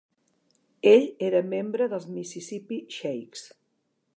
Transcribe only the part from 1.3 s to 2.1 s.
membre dels